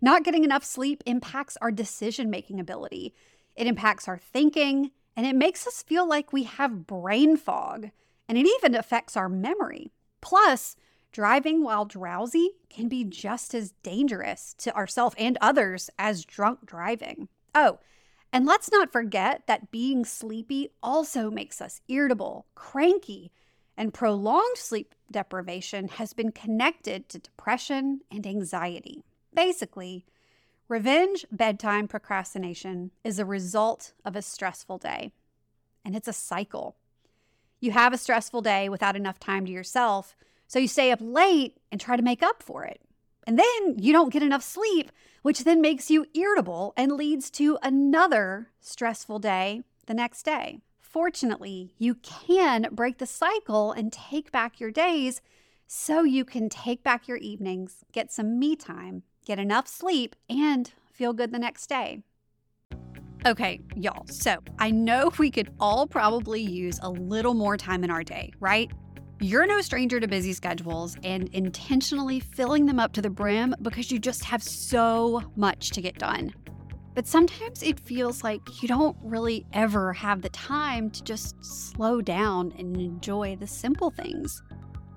Not 0.00 0.24
getting 0.24 0.44
enough 0.44 0.64
sleep 0.64 1.02
impacts 1.04 1.58
our 1.60 1.70
decision 1.70 2.30
making 2.30 2.58
ability, 2.58 3.14
it 3.54 3.66
impacts 3.66 4.08
our 4.08 4.16
thinking, 4.16 4.92
and 5.14 5.26
it 5.26 5.36
makes 5.36 5.66
us 5.66 5.82
feel 5.82 6.08
like 6.08 6.32
we 6.32 6.44
have 6.44 6.86
brain 6.86 7.36
fog 7.36 7.90
and 8.28 8.38
it 8.38 8.46
even 8.46 8.74
affects 8.74 9.16
our 9.16 9.28
memory. 9.28 9.92
Plus, 10.20 10.76
driving 11.12 11.62
while 11.62 11.84
drowsy 11.84 12.50
can 12.70 12.88
be 12.88 13.04
just 13.04 13.54
as 13.54 13.72
dangerous 13.82 14.54
to 14.58 14.74
ourselves 14.74 15.14
and 15.18 15.38
others 15.40 15.90
as 15.98 16.24
drunk 16.24 16.66
driving. 16.66 17.28
Oh, 17.54 17.78
and 18.32 18.46
let's 18.46 18.72
not 18.72 18.90
forget 18.90 19.46
that 19.46 19.70
being 19.70 20.04
sleepy 20.04 20.70
also 20.82 21.30
makes 21.30 21.60
us 21.60 21.80
irritable, 21.86 22.46
cranky, 22.56 23.30
and 23.76 23.94
prolonged 23.94 24.56
sleep 24.56 24.94
deprivation 25.10 25.86
has 25.86 26.12
been 26.12 26.32
connected 26.32 27.08
to 27.08 27.18
depression 27.20 28.00
and 28.10 28.26
anxiety. 28.26 29.04
Basically, 29.32 30.04
revenge 30.68 31.24
bedtime 31.30 31.86
procrastination 31.86 32.90
is 33.04 33.18
a 33.20 33.24
result 33.24 33.92
of 34.04 34.16
a 34.16 34.22
stressful 34.22 34.78
day, 34.78 35.12
and 35.84 35.94
it's 35.94 36.08
a 36.08 36.12
cycle. 36.12 36.76
You 37.60 37.70
have 37.72 37.92
a 37.92 37.98
stressful 37.98 38.42
day 38.42 38.68
without 38.68 38.96
enough 38.96 39.18
time 39.18 39.46
to 39.46 39.52
yourself, 39.52 40.16
so 40.46 40.58
you 40.58 40.68
stay 40.68 40.90
up 40.90 41.00
late 41.00 41.56
and 41.72 41.80
try 41.80 41.96
to 41.96 42.02
make 42.02 42.22
up 42.22 42.42
for 42.42 42.64
it. 42.64 42.80
And 43.26 43.38
then 43.38 43.78
you 43.78 43.92
don't 43.92 44.12
get 44.12 44.22
enough 44.22 44.42
sleep, 44.42 44.92
which 45.22 45.44
then 45.44 45.60
makes 45.60 45.90
you 45.90 46.06
irritable 46.14 46.74
and 46.76 46.92
leads 46.92 47.30
to 47.30 47.58
another 47.62 48.50
stressful 48.60 49.18
day 49.18 49.62
the 49.86 49.94
next 49.94 50.24
day. 50.24 50.60
Fortunately, 50.78 51.72
you 51.78 51.96
can 51.96 52.68
break 52.70 52.98
the 52.98 53.06
cycle 53.06 53.72
and 53.72 53.92
take 53.92 54.30
back 54.30 54.60
your 54.60 54.70
days 54.70 55.20
so 55.66 56.04
you 56.04 56.24
can 56.24 56.48
take 56.48 56.82
back 56.82 57.08
your 57.08 57.16
evenings, 57.16 57.78
get 57.92 58.12
some 58.12 58.38
me 58.38 58.54
time, 58.54 59.02
get 59.24 59.38
enough 59.38 59.66
sleep, 59.66 60.14
and 60.28 60.72
feel 60.92 61.12
good 61.12 61.32
the 61.32 61.38
next 61.38 61.66
day. 61.66 62.02
Okay, 63.26 63.58
y'all, 63.74 64.06
so 64.06 64.36
I 64.58 64.70
know 64.70 65.10
we 65.18 65.30
could 65.30 65.48
all 65.58 65.86
probably 65.86 66.42
use 66.42 66.78
a 66.82 66.90
little 66.90 67.32
more 67.32 67.56
time 67.56 67.82
in 67.82 67.90
our 67.90 68.04
day, 68.04 68.30
right? 68.38 68.70
You're 69.18 69.46
no 69.46 69.62
stranger 69.62 69.98
to 69.98 70.06
busy 70.06 70.34
schedules 70.34 70.98
and 71.02 71.30
intentionally 71.30 72.20
filling 72.20 72.66
them 72.66 72.78
up 72.78 72.92
to 72.92 73.00
the 73.00 73.08
brim 73.08 73.54
because 73.62 73.90
you 73.90 73.98
just 73.98 74.24
have 74.24 74.42
so 74.42 75.22
much 75.36 75.70
to 75.70 75.80
get 75.80 75.98
done. 75.98 76.34
But 76.94 77.06
sometimes 77.06 77.62
it 77.62 77.80
feels 77.80 78.22
like 78.22 78.42
you 78.60 78.68
don't 78.68 78.96
really 79.02 79.46
ever 79.54 79.94
have 79.94 80.20
the 80.20 80.28
time 80.28 80.90
to 80.90 81.02
just 81.02 81.42
slow 81.42 82.02
down 82.02 82.52
and 82.58 82.76
enjoy 82.76 83.36
the 83.36 83.46
simple 83.46 83.90
things. 83.90 84.42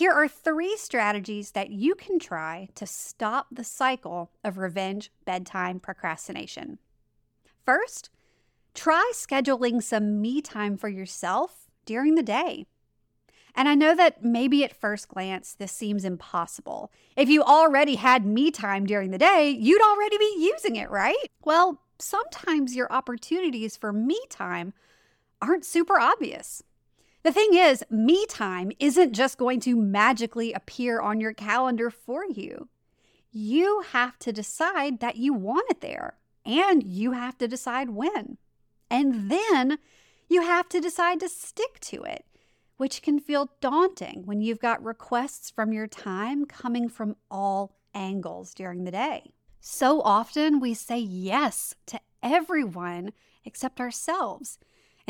Here 0.00 0.12
are 0.12 0.28
three 0.28 0.78
strategies 0.78 1.50
that 1.50 1.68
you 1.68 1.94
can 1.94 2.18
try 2.18 2.70
to 2.74 2.86
stop 2.86 3.48
the 3.52 3.62
cycle 3.62 4.30
of 4.42 4.56
revenge 4.56 5.12
bedtime 5.26 5.78
procrastination. 5.78 6.78
First, 7.66 8.08
try 8.72 9.12
scheduling 9.14 9.82
some 9.82 10.22
me 10.22 10.40
time 10.40 10.78
for 10.78 10.88
yourself 10.88 11.68
during 11.84 12.14
the 12.14 12.22
day. 12.22 12.64
And 13.54 13.68
I 13.68 13.74
know 13.74 13.94
that 13.94 14.24
maybe 14.24 14.64
at 14.64 14.74
first 14.74 15.06
glance 15.06 15.52
this 15.52 15.70
seems 15.70 16.06
impossible. 16.06 16.90
If 17.14 17.28
you 17.28 17.42
already 17.42 17.96
had 17.96 18.24
me 18.24 18.50
time 18.50 18.86
during 18.86 19.10
the 19.10 19.18
day, 19.18 19.50
you'd 19.50 19.82
already 19.82 20.16
be 20.16 20.34
using 20.38 20.76
it, 20.76 20.88
right? 20.88 21.26
Well, 21.44 21.82
sometimes 21.98 22.74
your 22.74 22.90
opportunities 22.90 23.76
for 23.76 23.92
me 23.92 24.18
time 24.30 24.72
aren't 25.42 25.66
super 25.66 26.00
obvious. 26.00 26.62
The 27.22 27.32
thing 27.32 27.50
is, 27.52 27.84
me 27.90 28.24
time 28.26 28.72
isn't 28.78 29.12
just 29.12 29.36
going 29.36 29.60
to 29.60 29.76
magically 29.76 30.52
appear 30.52 31.00
on 31.00 31.20
your 31.20 31.34
calendar 31.34 31.90
for 31.90 32.24
you. 32.24 32.68
You 33.30 33.84
have 33.92 34.18
to 34.20 34.32
decide 34.32 35.00
that 35.00 35.16
you 35.16 35.34
want 35.34 35.70
it 35.70 35.82
there, 35.82 36.18
and 36.46 36.82
you 36.82 37.12
have 37.12 37.36
to 37.38 37.48
decide 37.48 37.90
when. 37.90 38.38
And 38.90 39.30
then 39.30 39.78
you 40.28 40.42
have 40.42 40.68
to 40.70 40.80
decide 40.80 41.20
to 41.20 41.28
stick 41.28 41.78
to 41.80 42.02
it, 42.02 42.24
which 42.78 43.02
can 43.02 43.20
feel 43.20 43.50
daunting 43.60 44.22
when 44.24 44.40
you've 44.40 44.58
got 44.58 44.82
requests 44.82 45.50
from 45.50 45.72
your 45.72 45.86
time 45.86 46.46
coming 46.46 46.88
from 46.88 47.16
all 47.30 47.76
angles 47.94 48.54
during 48.54 48.84
the 48.84 48.90
day. 48.90 49.32
So 49.60 50.00
often 50.00 50.58
we 50.58 50.72
say 50.72 50.98
yes 50.98 51.74
to 51.86 52.00
everyone 52.22 53.12
except 53.44 53.80
ourselves 53.80 54.58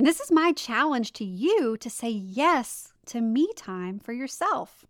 and 0.00 0.06
this 0.06 0.18
is 0.18 0.32
my 0.32 0.52
challenge 0.52 1.12
to 1.12 1.26
you 1.26 1.76
to 1.76 1.90
say 1.90 2.08
yes 2.08 2.94
to 3.04 3.20
me 3.20 3.50
time 3.54 3.98
for 3.98 4.14
yourself. 4.14 4.86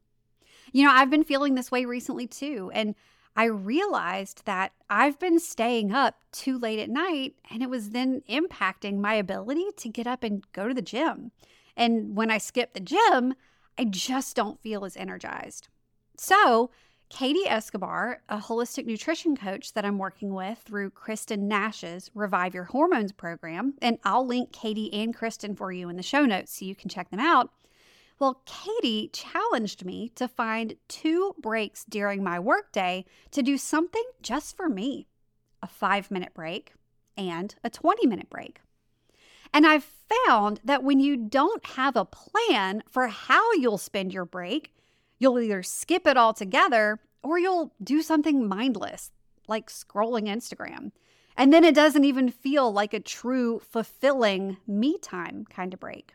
You 0.71 0.85
know, 0.85 0.93
I've 0.93 1.11
been 1.11 1.25
feeling 1.25 1.57
this 1.57 1.73
way 1.73 1.85
recently 1.85 2.29
too. 2.29 2.71
And 2.73 2.95
I 3.35 3.47
realized 3.47 4.43
that 4.45 4.71
I've 4.89 5.19
been 5.19 5.41
staying 5.41 5.91
up 5.91 6.23
too 6.31 6.57
late 6.57 6.79
at 6.79 6.91
night, 6.91 7.35
and 7.51 7.61
it 7.61 7.69
was 7.69 7.91
then 7.91 8.23
impacting 8.31 8.99
my 8.99 9.15
ability 9.15 9.67
to 9.79 9.89
get 9.89 10.07
up 10.07 10.23
and 10.23 10.45
go 10.53 10.69
to 10.69 10.75
the 10.75 10.81
gym. 10.81 11.33
And 11.77 12.17
when 12.17 12.31
I 12.31 12.39
skip 12.39 12.73
the 12.73 12.79
gym, 12.79 13.35
I 13.77 13.87
just 13.87 14.37
don't 14.37 14.61
feel 14.61 14.85
as 14.85 14.97
energized. 14.97 15.67
So 16.17 16.71
Katie 17.11 17.49
Escobar, 17.49 18.23
a 18.29 18.39
holistic 18.39 18.87
nutrition 18.87 19.37
coach 19.37 19.73
that 19.75 19.85
I'm 19.85 19.99
working 19.99 20.33
with 20.33 20.59
through 20.59 20.91
Kristen 20.91 21.49
Nash's 21.49 22.11
Revive 22.15 22.55
Your 22.55 22.65
Hormones 22.65 23.13
program, 23.13 23.75
and 23.83 23.99
I'll 24.05 24.25
link 24.25 24.53
Katie 24.53 24.93
and 24.95 25.15
Kristen 25.15 25.57
for 25.57 25.73
you 25.73 25.89
in 25.89 25.97
the 25.97 26.03
show 26.05 26.25
notes 26.25 26.57
so 26.57 26.65
you 26.65 26.77
can 26.77 26.89
check 26.89 27.11
them 27.11 27.21
out. 27.21 27.51
Well, 28.21 28.43
Katie 28.47 29.11
challenged 29.13 29.85
me 29.85 30.11
to 30.15 30.29
find 30.29 30.77
two 30.89 31.35
breaks 31.41 31.85
during 31.85 32.23
my 32.23 32.39
workday 32.39 33.05
to 33.33 33.43
do 33.43 33.59
something 33.59 34.05
just 34.23 34.57
for 34.57 34.69
me 34.69 35.07
a 35.63 35.67
five 35.67 36.11
minute 36.11 36.33
break 36.33 36.73
and 37.17 37.55
a 37.65 37.71
20 37.71 38.07
minute 38.07 38.31
break. 38.31 38.61
And 39.53 39.67
I've 39.67 39.91
found 40.27 40.61
that 40.65 40.85
when 40.85 41.01
you 41.01 41.17
don't 41.17 41.65
have 41.65 41.97
a 41.97 42.05
plan 42.05 42.85
for 42.89 43.09
how 43.09 43.53
you'll 43.55 43.79
spend 43.79 44.13
your 44.13 44.25
break, 44.25 44.73
You'll 45.21 45.39
either 45.39 45.63
skip 45.63 46.07
it 46.09 46.17
altogether 46.17 46.99
or 47.23 47.39
you'll 47.39 47.73
do 47.81 48.03
something 48.03 48.49
mindless, 48.49 49.13
like 49.47 49.71
scrolling 49.71 50.27
Instagram. 50.27 50.91
And 51.37 51.53
then 51.53 51.63
it 51.63 51.75
doesn't 51.75 52.05
even 52.05 52.31
feel 52.31 52.73
like 52.73 52.93
a 52.93 53.01
true, 53.01 53.61
fulfilling 53.61 54.57
me 54.67 54.99
time 54.99 55.47
kind 55.49 55.73
of 55.73 55.79
break. 55.79 56.15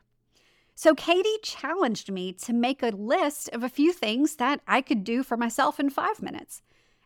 So, 0.77 0.93
Katie 0.93 1.37
challenged 1.41 2.11
me 2.11 2.33
to 2.33 2.51
make 2.51 2.83
a 2.83 2.89
list 2.89 3.49
of 3.53 3.63
a 3.63 3.69
few 3.69 3.93
things 3.93 4.35
that 4.35 4.59
I 4.67 4.81
could 4.81 5.05
do 5.05 5.23
for 5.23 5.37
myself 5.37 5.79
in 5.79 5.89
five 5.89 6.21
minutes 6.21 6.61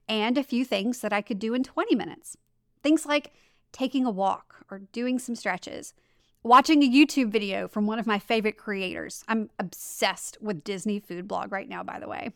and 0.08 0.38
a 0.38 0.44
few 0.44 0.65
things 0.65 1.01
that 1.01 1.13
I 1.13 1.22
could 1.22 1.38
do 1.38 1.53
in 1.53 1.63
20 1.63 1.96
minutes. 1.96 2.36
Things 2.82 3.06
like 3.06 3.32
taking 3.72 4.06
a 4.06 4.12
walk 4.12 4.65
or 4.72 4.79
doing 4.91 5.20
some 5.20 5.36
stretches, 5.36 5.94
watching 6.43 6.84
a 6.84 6.89
YouTube 6.89 7.31
video 7.31 7.67
from 7.67 7.86
one 7.86 8.00
of 8.00 8.08
my 8.08 8.19
favorite 8.19 8.58
creators. 8.58 9.24
I'm 9.27 9.50
obsessed 9.60 10.38
with 10.41 10.63
Disney 10.63 11.00
food 11.00 11.27
blog 11.27 11.51
right 11.51 11.67
now, 11.67 11.84
by 11.84 12.00
the 12.00 12.08
way. 12.08 12.31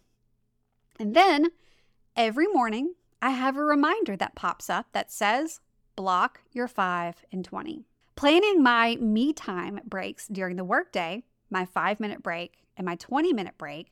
And 0.99 1.15
then 1.15 1.51
every 2.15 2.47
morning, 2.47 2.95
I 3.21 3.31
have 3.31 3.55
a 3.55 3.63
reminder 3.63 4.17
that 4.17 4.35
pops 4.35 4.69
up 4.69 4.87
that 4.91 5.11
says, 5.11 5.61
block 5.95 6.41
your 6.51 6.67
5 6.67 7.25
and 7.31 7.45
20. 7.45 7.85
Planning 8.15 8.61
my 8.61 8.97
me 8.97 9.33
time 9.33 9.79
breaks 9.85 10.27
during 10.27 10.55
the 10.55 10.63
workday, 10.63 11.23
my 11.49 11.65
five 11.65 11.99
minute 11.99 12.21
break, 12.21 12.63
and 12.77 12.85
my 12.85 12.95
20 12.95 13.33
minute 13.33 13.57
break, 13.57 13.91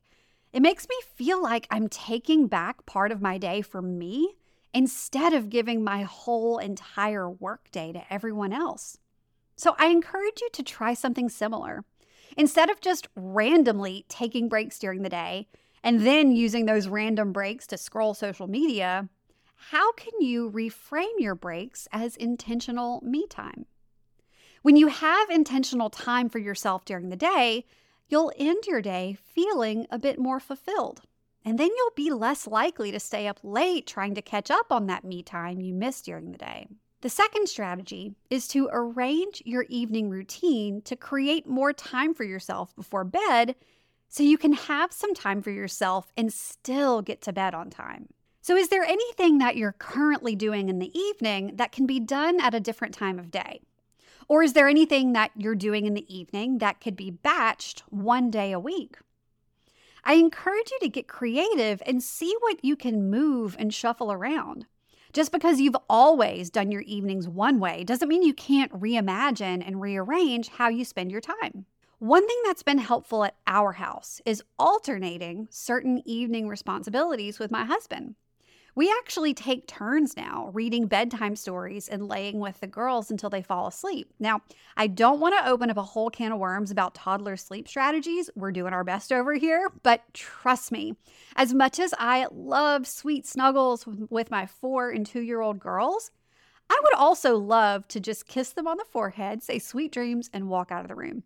it 0.54 0.62
makes 0.62 0.88
me 0.88 0.96
feel 1.16 1.42
like 1.42 1.66
I'm 1.72 1.88
taking 1.88 2.48
back 2.48 2.86
part 2.86 3.12
of 3.12 3.22
my 3.22 3.38
day 3.38 3.62
for 3.62 3.82
me 3.82 4.36
instead 4.74 5.34
of 5.34 5.50
giving 5.50 5.84
my 5.84 6.04
whole 6.04 6.58
entire 6.58 7.30
workday 7.30 7.94
to 7.94 8.14
everyone 8.14 8.54
else. 8.54 8.98
So 9.62 9.76
I 9.78 9.90
encourage 9.90 10.42
you 10.42 10.50
to 10.54 10.64
try 10.64 10.96
something 10.96 11.30
similar. 11.30 11.86
Instead 12.36 12.72
of 12.72 12.82
just 12.82 13.08
randomly 13.16 14.06
taking 14.10 14.50
breaks 14.50 14.80
during 14.80 15.04
the 15.04 15.08
day 15.08 15.50
and 15.84 16.00
then 16.00 16.32
using 16.32 16.66
those 16.66 16.88
random 16.88 17.32
breaks 17.32 17.68
to 17.68 17.78
scroll 17.78 18.16
social 18.16 18.48
media, 18.48 19.08
how 19.70 19.92
can 19.92 20.20
you 20.20 20.50
reframe 20.50 21.20
your 21.20 21.36
breaks 21.36 21.88
as 21.92 22.16
intentional 22.16 23.02
me 23.04 23.28
time? 23.28 23.68
When 24.64 24.78
you 24.78 24.88
have 24.88 25.30
intentional 25.30 25.92
time 25.92 26.28
for 26.28 26.40
yourself 26.40 26.84
during 26.84 27.10
the 27.10 27.16
day, 27.16 27.64
you'll 28.10 28.34
end 28.40 28.66
your 28.66 28.82
day 28.82 29.16
feeling 29.24 29.86
a 29.92 30.00
bit 30.00 30.18
more 30.18 30.40
fulfilled. 30.40 31.02
And 31.46 31.60
then 31.60 31.70
you'll 31.78 31.94
be 31.96 32.10
less 32.10 32.48
likely 32.48 32.92
to 32.92 33.00
stay 33.00 33.28
up 33.28 33.38
late 33.44 33.86
trying 33.86 34.16
to 34.16 34.24
catch 34.24 34.50
up 34.50 34.72
on 34.72 34.88
that 34.88 35.04
me 35.04 35.22
time 35.22 35.62
you 35.62 35.76
missed 35.76 36.06
during 36.06 36.32
the 36.32 36.40
day. 36.40 36.66
The 37.02 37.10
second 37.10 37.50
strategy 37.50 38.14
is 38.30 38.48
to 38.50 38.70
arrange 38.72 39.42
your 39.44 39.66
evening 39.70 40.10
routine 40.12 40.84
to 40.84 40.96
create 40.96 41.48
more 41.48 41.74
time 41.74 42.14
for 42.14 42.24
yourself 42.24 42.76
before 42.76 43.04
bed 43.04 43.56
so 44.08 44.22
you 44.22 44.38
can 44.38 44.54
have 44.54 44.94
some 44.94 45.16
time 45.16 45.42
for 45.42 45.50
yourself 45.50 46.12
and 46.16 46.32
still 46.32 47.02
get 47.02 47.22
to 47.24 47.34
bed 47.34 47.56
on 47.56 47.72
time. 47.72 48.10
So, 48.44 48.56
is 48.56 48.70
there 48.70 48.84
anything 48.84 49.40
that 49.40 49.56
you're 49.56 49.72
currently 49.72 50.36
doing 50.36 50.70
in 50.70 50.78
the 50.78 50.96
evening 50.98 51.56
that 51.56 51.72
can 51.72 51.88
be 51.88 52.00
done 52.00 52.40
at 52.40 52.54
a 52.54 52.60
different 52.60 52.94
time 52.94 53.18
of 53.18 53.32
day? 53.32 53.62
Or 54.28 54.44
is 54.44 54.54
there 54.54 54.68
anything 54.68 55.14
that 55.14 55.32
you're 55.36 55.56
doing 55.56 55.86
in 55.86 55.96
the 55.96 56.16
evening 56.16 56.60
that 56.60 56.82
could 56.82 56.96
be 56.96 57.12
batched 57.12 57.82
one 57.90 58.30
day 58.30 58.52
a 58.52 58.60
week? 58.60 58.98
I 60.04 60.14
encourage 60.16 60.72
you 60.72 60.80
to 60.82 60.90
get 60.90 61.08
creative 61.08 61.82
and 61.86 62.04
see 62.04 62.36
what 62.42 62.64
you 62.64 62.76
can 62.76 63.10
move 63.10 63.56
and 63.58 63.74
shuffle 63.74 64.12
around. 64.12 64.68
Just 65.14 65.34
because 65.34 65.60
you've 65.60 65.76
always 65.90 66.50
done 66.50 66.72
your 66.72 66.84
evenings 66.84 67.28
one 67.28 67.60
way 67.60 67.84
doesn't 67.84 68.08
mean 68.08 68.24
you 68.24 68.34
can't 68.34 68.72
reimagine 68.72 69.62
and 69.66 69.82
rearrange 69.82 70.48
how 70.48 70.70
you 70.70 70.86
spend 70.86 71.12
your 71.12 71.20
time. 71.20 71.66
One 72.00 72.26
thing 72.26 72.42
that's 72.46 72.64
been 72.64 72.78
helpful 72.78 73.26
at 73.26 73.36
our 73.46 73.74
house 73.74 74.22
is 74.26 74.42
alternating 74.58 75.50
certain 75.52 76.02
evening 76.06 76.48
responsibilities 76.48 77.40
with 77.40 77.52
my 77.52 77.66
husband. 77.66 78.16
We 78.74 78.94
actually 79.00 79.34
take 79.34 79.68
turns 79.68 80.16
now 80.16 80.50
reading 80.54 80.88
bedtime 80.88 81.36
stories 81.36 81.90
and 81.90 82.08
laying 82.08 82.40
with 82.40 82.60
the 82.62 82.68
girls 82.68 83.12
until 83.12 83.30
they 83.30 83.42
fall 83.42 83.68
asleep. 83.68 84.14
Now, 84.20 84.42
I 84.78 84.88
don't 84.88 85.20
want 85.20 85.36
to 85.38 85.50
open 85.50 85.70
up 85.70 85.78
a 85.78 85.84
whole 85.84 86.10
can 86.10 86.32
of 86.32 86.40
worms 86.40 86.72
about 86.72 86.96
toddler 86.96 87.36
sleep 87.36 87.68
strategies. 87.68 88.30
We're 88.36 88.54
doing 88.54 88.74
our 88.74 88.86
best 88.86 89.12
over 89.12 89.34
here, 89.34 89.70
but 89.84 90.02
trust 90.14 90.72
me, 90.72 90.96
as 91.36 91.54
much 91.54 91.80
as 91.80 91.94
I 92.00 92.28
love 92.32 92.88
sweet 92.88 93.28
snuggles 93.28 93.86
with 93.86 94.32
my 94.32 94.46
four 94.46 94.90
and 94.90 95.06
two 95.06 95.22
year 95.22 95.42
old 95.42 95.60
girls, 95.60 96.12
I 96.70 96.80
would 96.84 96.94
also 96.94 97.36
love 97.36 97.88
to 97.90 98.00
just 98.00 98.28
kiss 98.28 98.52
them 98.52 98.68
on 98.68 98.78
the 98.78 98.86
forehead, 98.86 99.44
say 99.44 99.60
sweet 99.60 99.92
dreams, 99.92 100.30
and 100.34 100.48
walk 100.48 100.72
out 100.72 100.84
of 100.84 100.88
the 100.88 100.96
room. 100.96 101.24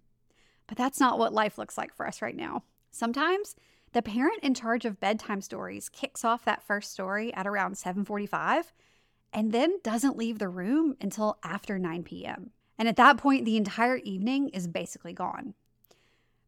But 0.66 0.78
that's 0.78 1.00
not 1.00 1.20
what 1.20 1.34
life 1.34 1.60
looks 1.60 1.78
like 1.78 1.94
for 1.94 2.08
us 2.08 2.24
right 2.24 2.36
now. 2.36 2.64
Sometimes 2.90 3.56
the 3.96 4.02
parent 4.02 4.44
in 4.44 4.54
charge 4.54 4.84
of 4.84 5.00
bedtime 5.00 5.40
stories 5.40 5.88
kicks 5.88 6.26
off 6.26 6.44
that 6.44 6.62
first 6.62 6.92
story 6.92 7.34
at 7.34 7.48
around 7.48 7.76
7:45 7.76 8.74
and 9.32 9.54
then 9.54 9.80
doesn't 9.84 10.18
leave 10.18 10.38
the 10.38 10.50
room 10.50 10.98
until 11.00 11.38
after 11.44 11.80
9 11.80 12.04
p.m. 12.04 12.52
And 12.78 12.90
at 12.90 12.98
that 12.98 13.16
point 13.16 13.46
the 13.46 13.56
entire 13.56 13.96
evening 13.96 14.50
is 14.50 14.68
basically 14.68 15.14
gone. 15.14 15.54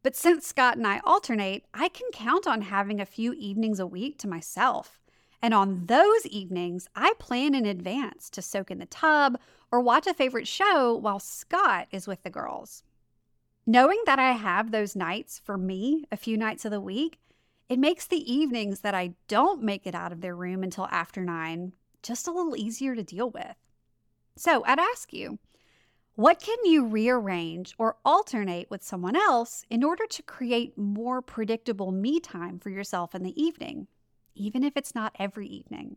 But 0.02 0.14
since 0.14 0.46
Scott 0.46 0.76
and 0.76 0.86
I 0.86 1.00
alternate, 1.04 1.64
I 1.72 1.88
can 1.88 2.10
count 2.12 2.46
on 2.46 2.60
having 2.60 3.00
a 3.00 3.06
few 3.06 3.32
evenings 3.32 3.80
a 3.80 3.86
week 3.86 4.18
to 4.18 4.28
myself. 4.28 5.00
And 5.40 5.54
on 5.54 5.86
those 5.86 6.26
evenings, 6.26 6.86
I 6.94 7.14
plan 7.18 7.54
in 7.54 7.64
advance 7.64 8.28
to 8.30 8.42
soak 8.42 8.70
in 8.70 8.78
the 8.78 8.84
tub 8.84 9.40
or 9.72 9.80
watch 9.80 10.06
a 10.06 10.12
favorite 10.12 10.46
show 10.46 10.94
while 10.94 11.18
Scott 11.18 11.88
is 11.92 12.06
with 12.06 12.22
the 12.24 12.30
girls. 12.30 12.82
Knowing 13.66 14.02
that 14.04 14.18
I 14.18 14.32
have 14.32 14.70
those 14.70 14.94
nights 14.94 15.40
for 15.42 15.56
me 15.56 16.04
a 16.12 16.16
few 16.18 16.36
nights 16.36 16.66
of 16.66 16.72
the 16.72 16.80
week 16.80 17.18
it 17.68 17.78
makes 17.78 18.06
the 18.06 18.32
evenings 18.32 18.80
that 18.80 18.94
I 18.94 19.14
don't 19.26 19.62
make 19.62 19.86
it 19.86 19.94
out 19.94 20.12
of 20.12 20.20
their 20.20 20.34
room 20.34 20.62
until 20.62 20.86
after 20.90 21.22
nine 21.22 21.72
just 22.02 22.28
a 22.28 22.32
little 22.32 22.56
easier 22.56 22.94
to 22.94 23.02
deal 23.02 23.30
with. 23.30 23.56
So 24.36 24.64
I'd 24.64 24.78
ask 24.78 25.12
you, 25.12 25.38
what 26.14 26.40
can 26.40 26.56
you 26.64 26.84
rearrange 26.84 27.74
or 27.78 27.96
alternate 28.04 28.70
with 28.70 28.82
someone 28.82 29.16
else 29.16 29.64
in 29.70 29.84
order 29.84 30.04
to 30.06 30.22
create 30.22 30.76
more 30.76 31.22
predictable 31.22 31.92
me 31.92 32.18
time 32.18 32.58
for 32.58 32.70
yourself 32.70 33.14
in 33.14 33.22
the 33.22 33.40
evening, 33.40 33.86
even 34.34 34.64
if 34.64 34.76
it's 34.76 34.94
not 34.94 35.14
every 35.18 35.46
evening? 35.46 35.96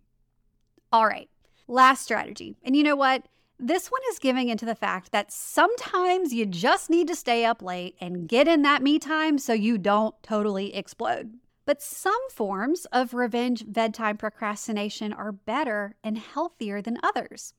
All 0.92 1.08
right, 1.08 1.30
last 1.68 2.04
strategy. 2.04 2.58
And 2.64 2.76
you 2.76 2.84
know 2.84 2.96
what? 2.96 3.28
This 3.58 3.90
one 3.90 4.02
is 4.12 4.20
giving 4.20 4.50
into 4.50 4.66
the 4.66 4.76
fact 4.76 5.12
that 5.12 5.32
sometimes 5.32 6.34
you 6.34 6.46
just 6.46 6.90
need 6.90 7.08
to 7.08 7.16
stay 7.16 7.46
up 7.46 7.62
late 7.62 7.96
and 8.02 8.28
get 8.28 8.48
in 8.48 8.64
that 8.64 8.82
me 8.82 9.00
time 9.00 9.38
so 9.38 9.54
you 9.54 9.78
don't 9.78 10.16
totally 10.24 10.76
explode. 10.76 11.34
But 11.66 11.82
some 11.82 12.30
forms 12.30 12.86
of 12.92 13.14
revenge 13.14 13.66
bedtime 13.68 14.18
procrastination 14.18 15.14
are 15.14 15.32
better 15.32 15.96
and 16.04 16.18
healthier 16.18 16.82
than 16.82 16.98
others. 17.04 17.54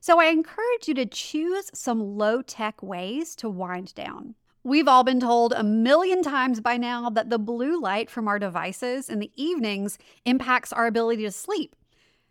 So 0.00 0.20
I 0.20 0.26
encourage 0.26 0.88
you 0.88 0.94
to 0.94 1.06
choose 1.06 1.70
some 1.74 2.16
low 2.16 2.42
tech 2.42 2.82
ways 2.82 3.36
to 3.36 3.48
wind 3.48 3.94
down. 3.94 4.34
We've 4.64 4.86
all 4.86 5.02
been 5.02 5.20
told 5.20 5.52
a 5.52 5.64
million 5.64 6.22
times 6.22 6.60
by 6.60 6.76
now 6.76 7.10
that 7.10 7.30
the 7.30 7.38
blue 7.38 7.80
light 7.80 8.08
from 8.08 8.28
our 8.28 8.38
devices 8.38 9.08
in 9.08 9.18
the 9.18 9.32
evenings 9.34 9.98
impacts 10.24 10.72
our 10.72 10.86
ability 10.86 11.22
to 11.24 11.32
sleep. 11.32 11.74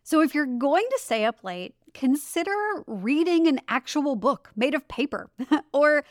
So 0.03 0.21
if 0.21 0.33
you're 0.33 0.45
going 0.45 0.85
to 0.89 0.99
stay 0.99 1.25
up 1.25 1.43
late, 1.43 1.75
consider 1.93 2.51
reading 2.87 3.47
an 3.47 3.59
actual 3.67 4.15
book 4.15 4.49
made 4.55 4.73
of 4.73 4.87
paper 4.87 5.29
or 5.73 6.05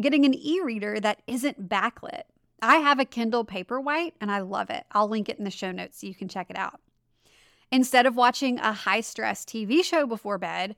getting 0.00 0.24
an 0.24 0.34
e 0.34 0.60
reader 0.62 0.98
that 0.98 1.20
isn't 1.26 1.68
backlit. 1.68 2.22
I 2.62 2.76
have 2.76 2.98
a 2.98 3.04
Kindle 3.04 3.44
Paperwhite 3.44 4.12
and 4.20 4.30
I 4.30 4.40
love 4.40 4.70
it. 4.70 4.84
I'll 4.92 5.08
link 5.08 5.28
it 5.28 5.38
in 5.38 5.44
the 5.44 5.50
show 5.50 5.72
notes 5.72 6.00
so 6.00 6.06
you 6.06 6.14
can 6.14 6.28
check 6.28 6.48
it 6.50 6.56
out. 6.56 6.80
Instead 7.70 8.06
of 8.06 8.16
watching 8.16 8.58
a 8.58 8.72
high 8.72 9.00
stress 9.00 9.44
TV 9.44 9.84
show 9.84 10.06
before 10.06 10.38
bed, 10.38 10.76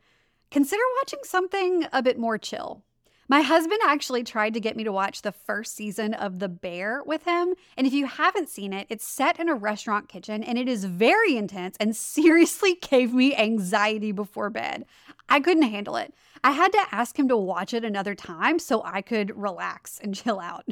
consider 0.50 0.82
watching 1.00 1.20
something 1.22 1.86
a 1.92 2.02
bit 2.02 2.18
more 2.18 2.38
chill. 2.38 2.82
My 3.30 3.42
husband 3.42 3.80
actually 3.84 4.24
tried 4.24 4.54
to 4.54 4.60
get 4.60 4.74
me 4.74 4.84
to 4.84 4.92
watch 4.92 5.20
the 5.20 5.32
first 5.32 5.76
season 5.76 6.14
of 6.14 6.38
The 6.38 6.48
Bear 6.48 7.02
with 7.04 7.24
him. 7.24 7.54
And 7.76 7.86
if 7.86 7.92
you 7.92 8.06
haven't 8.06 8.48
seen 8.48 8.72
it, 8.72 8.86
it's 8.88 9.06
set 9.06 9.38
in 9.38 9.50
a 9.50 9.54
restaurant 9.54 10.08
kitchen 10.08 10.42
and 10.42 10.56
it 10.56 10.66
is 10.66 10.86
very 10.86 11.36
intense 11.36 11.76
and 11.78 11.94
seriously 11.96 12.76
gave 12.80 13.12
me 13.12 13.36
anxiety 13.36 14.12
before 14.12 14.48
bed. 14.48 14.86
I 15.28 15.40
couldn't 15.40 15.64
handle 15.64 15.96
it. 15.96 16.14
I 16.42 16.52
had 16.52 16.72
to 16.72 16.86
ask 16.90 17.18
him 17.18 17.28
to 17.28 17.36
watch 17.36 17.74
it 17.74 17.84
another 17.84 18.14
time 18.14 18.58
so 18.58 18.82
I 18.82 19.02
could 19.02 19.36
relax 19.36 20.00
and 20.02 20.14
chill 20.14 20.40
out. 20.40 20.64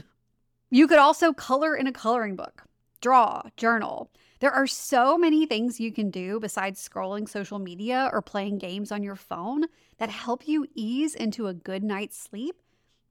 You 0.71 0.89
could 0.89 0.99
also 0.99 1.33
color 1.33 1.77
in 1.77 1.87
a 1.87 1.93
coloring 1.93 2.35
book, 2.35 2.65
draw, 3.01 3.43
journal. 3.57 4.11
There 4.41 4.51
are 4.51 4.67
so 4.67 5.17
many 5.17 5.47
things 5.47 5.79
you 5.79 5.93
can 5.93 6.11
do 6.11 6.41
besides 6.41 6.87
scrolling 6.87 7.29
social 7.29 7.61
media 7.61 8.11
or 8.13 8.21
playing 8.21 8.59
games 8.59 8.91
on 8.91 9.05
your 9.05 9.15
phone 9.15 9.67
that 9.99 10.11
help 10.11 10.49
you 10.49 10.67
ease 10.75 11.15
into 11.15 11.47
a 11.47 11.55
good 11.55 11.85
night's 11.85 12.19
sleep, 12.19 12.57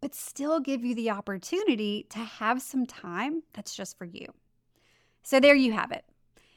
but 0.01 0.13
still 0.13 0.59
give 0.59 0.83
you 0.83 0.93
the 0.93 1.09
opportunity 1.09 2.05
to 2.09 2.19
have 2.19 2.61
some 2.61 2.85
time 2.85 3.41
that's 3.53 3.73
just 3.73 3.97
for 3.97 4.05
you. 4.05 4.27
So, 5.23 5.39
there 5.39 5.55
you 5.55 5.71
have 5.71 5.91
it. 5.91 6.05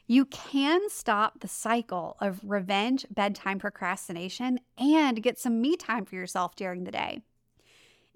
You 0.09 0.25
can 0.25 0.91
stop 0.91 1.41
the 1.41 1.49
cycle 1.49 2.17
of 2.21 2.41
revenge 2.43 3.07
bedtime 3.09 3.59
procrastination 3.59 4.59
and 4.77 5.23
get 5.23 5.39
some 5.39 5.61
me 5.61 5.77
time 5.77 6.05
for 6.07 6.17
yourself 6.17 6.57
during 6.57 6.85
the 6.85 6.91
day. 6.91 7.21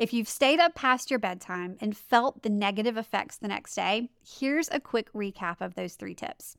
If 0.02 0.12
you've 0.12 0.28
stayed 0.28 0.58
up 0.58 0.74
past 0.74 1.10
your 1.10 1.20
bedtime 1.20 1.76
and 1.80 1.96
felt 1.96 2.42
the 2.42 2.50
negative 2.50 2.96
effects 2.96 3.36
the 3.36 3.46
next 3.46 3.76
day, 3.76 4.08
here's 4.26 4.68
a 4.72 4.80
quick 4.80 5.12
recap 5.12 5.60
of 5.60 5.76
those 5.76 5.94
three 5.94 6.16
tips. 6.16 6.56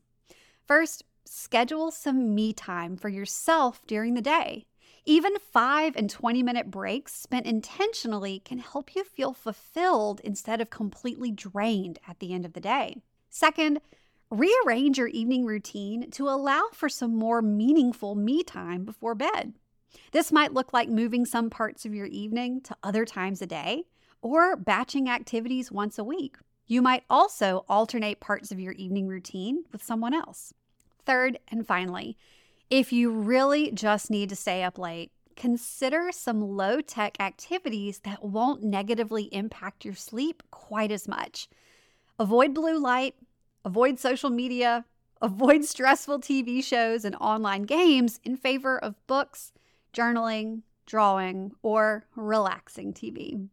First, 0.66 1.04
schedule 1.26 1.90
some 1.90 2.34
me 2.34 2.54
time 2.54 2.96
for 2.96 3.10
yourself 3.10 3.86
during 3.86 4.14
the 4.14 4.22
day. 4.22 4.64
Even 5.04 5.34
5 5.38 5.94
and 5.94 6.08
20 6.08 6.42
minute 6.42 6.70
breaks 6.70 7.12
spent 7.12 7.44
intentionally 7.44 8.40
can 8.46 8.60
help 8.60 8.94
you 8.94 9.04
feel 9.04 9.34
fulfilled 9.34 10.22
instead 10.24 10.62
of 10.62 10.70
completely 10.70 11.30
drained 11.30 11.98
at 12.08 12.20
the 12.20 12.32
end 12.32 12.46
of 12.46 12.54
the 12.54 12.60
day. 12.60 13.02
Second, 13.28 13.82
rearrange 14.30 14.96
your 14.96 15.08
evening 15.08 15.44
routine 15.44 16.10
to 16.12 16.30
allow 16.30 16.62
for 16.72 16.88
some 16.88 17.14
more 17.14 17.42
meaningful 17.42 18.14
me 18.14 18.42
time 18.42 18.86
before 18.86 19.14
bed. 19.14 19.52
This 20.12 20.32
might 20.32 20.54
look 20.54 20.72
like 20.72 20.88
moving 20.88 21.24
some 21.24 21.50
parts 21.50 21.84
of 21.84 21.94
your 21.94 22.06
evening 22.06 22.60
to 22.62 22.76
other 22.82 23.04
times 23.04 23.42
a 23.42 23.46
day 23.46 23.84
or 24.22 24.56
batching 24.56 25.08
activities 25.08 25.70
once 25.70 25.98
a 25.98 26.04
week. 26.04 26.36
You 26.66 26.80
might 26.80 27.04
also 27.10 27.64
alternate 27.68 28.20
parts 28.20 28.50
of 28.50 28.58
your 28.58 28.72
evening 28.72 29.06
routine 29.06 29.64
with 29.70 29.82
someone 29.82 30.14
else. 30.14 30.54
Third, 31.04 31.38
and 31.48 31.66
finally, 31.66 32.16
if 32.70 32.92
you 32.92 33.10
really 33.10 33.70
just 33.70 34.10
need 34.10 34.30
to 34.30 34.36
stay 34.36 34.62
up 34.62 34.78
late, 34.78 35.12
consider 35.36 36.10
some 36.10 36.56
low 36.56 36.80
tech 36.80 37.20
activities 37.20 38.00
that 38.00 38.24
won't 38.24 38.62
negatively 38.62 39.24
impact 39.24 39.84
your 39.84 39.94
sleep 39.94 40.42
quite 40.50 40.90
as 40.90 41.06
much. 41.06 41.48
Avoid 42.18 42.54
blue 42.54 42.78
light, 42.78 43.14
avoid 43.64 43.98
social 43.98 44.30
media, 44.30 44.84
avoid 45.22 45.64
stressful 45.64 46.20
TV 46.20 46.62
shows 46.62 47.04
and 47.04 47.16
online 47.16 47.62
games 47.62 48.20
in 48.24 48.36
favor 48.36 48.78
of 48.78 48.94
books, 49.06 49.52
journaling, 49.94 50.62
drawing, 50.86 51.52
or 51.62 52.06
relaxing 52.16 52.92
TV. 52.92 53.48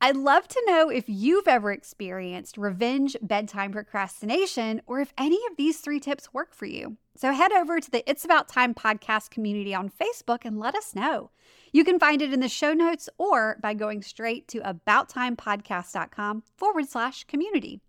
I'd 0.00 0.16
love 0.16 0.46
to 0.48 0.62
know 0.66 0.90
if 0.90 1.04
you've 1.08 1.48
ever 1.48 1.72
experienced 1.72 2.58
revenge 2.58 3.16
bedtime 3.22 3.72
procrastination 3.72 4.82
or 4.86 5.00
if 5.00 5.14
any 5.16 5.38
of 5.50 5.56
these 5.56 5.78
three 5.78 5.98
tips 5.98 6.34
work 6.34 6.52
for 6.52 6.66
you. 6.66 6.98
So 7.16 7.32
head 7.32 7.52
over 7.52 7.80
to 7.80 7.90
the 7.90 8.08
It's 8.10 8.24
About 8.24 8.48
Time 8.48 8.74
podcast 8.74 9.30
community 9.30 9.74
on 9.74 9.88
Facebook 9.88 10.40
and 10.44 10.58
let 10.58 10.74
us 10.74 10.94
know. 10.94 11.30
You 11.72 11.84
can 11.84 11.98
find 11.98 12.20
it 12.20 12.34
in 12.34 12.40
the 12.40 12.48
show 12.48 12.74
notes 12.74 13.08
or 13.16 13.56
by 13.62 13.72
going 13.72 14.02
straight 14.02 14.46
to 14.48 14.60
abouttimepodcast.com 14.60 16.42
forward 16.56 16.88
slash 16.88 17.24
community. 17.24 17.80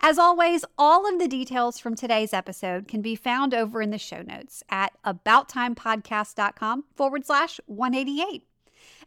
As 0.00 0.18
always, 0.18 0.64
all 0.76 1.08
of 1.12 1.18
the 1.18 1.28
details 1.28 1.78
from 1.78 1.94
today's 1.94 2.32
episode 2.32 2.86
can 2.86 3.02
be 3.02 3.16
found 3.16 3.54
over 3.54 3.80
in 3.80 3.90
the 3.90 3.98
show 3.98 4.22
notes 4.22 4.62
at 4.68 4.92
abouttimepodcast.com 5.04 6.84
forward 6.94 7.26
slash 7.26 7.60
188. 7.66 8.44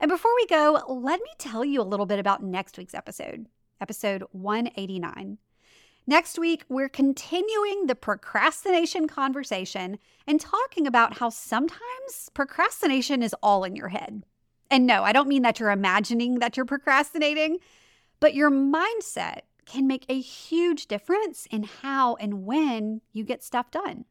And 0.02 0.10
before 0.10 0.36
we 0.36 0.46
go, 0.48 0.84
let 0.88 1.22
me 1.22 1.30
tell 1.38 1.64
you 1.64 1.82
a 1.82 1.84
little 1.84 2.06
bit 2.06 2.20
about 2.20 2.44
next 2.44 2.78
week's 2.78 2.94
episode, 2.94 3.48
episode 3.80 4.24
189. 4.32 5.38
Next 6.08 6.40
week, 6.40 6.64
we're 6.70 6.90
continuing 6.90 7.86
the 7.86 7.96
procrastination 7.96 9.08
conversation 9.08 10.00
and 10.26 10.42
talking 10.42 10.88
about 10.88 11.20
how 11.20 11.30
sometimes 11.30 12.32
procrastination 12.34 13.22
is 13.22 13.36
all 13.44 13.64
in 13.64 13.76
your 13.76 13.90
head. 13.90 14.24
And 14.72 14.88
no, 14.88 15.04
I 15.04 15.12
don't 15.12 15.30
mean 15.30 15.44
that 15.44 15.60
you're 15.60 15.70
imagining 15.70 16.40
that 16.40 16.58
you're 16.58 16.66
procrastinating, 16.66 17.60
but 18.20 18.34
your 18.34 18.50
mindset 18.50 19.42
can 19.70 19.88
make 19.88 20.06
a 20.10 20.20
huge 20.20 20.88
difference 20.88 21.48
in 21.52 21.64
how 21.64 22.16
and 22.16 22.46
when 22.46 23.02
you 23.14 23.24
get 23.24 23.44
stuff 23.44 23.72
done. 23.72 24.06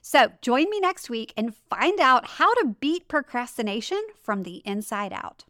So 0.00 0.32
join 0.40 0.70
me 0.70 0.80
next 0.80 1.10
week 1.10 1.32
and 1.36 1.54
find 1.54 2.00
out 2.00 2.26
how 2.26 2.54
to 2.54 2.76
beat 2.80 3.08
procrastination 3.08 4.02
from 4.22 4.42
the 4.42 4.62
inside 4.64 5.12
out. 5.12 5.44